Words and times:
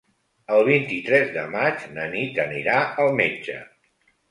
El 0.53 0.63
vint-i-tres 0.69 1.29
de 1.35 1.43
maig 1.57 1.85
na 1.99 2.09
Nit 2.15 2.41
anirà 2.47 2.81
al 3.07 3.17
metge. 3.23 3.63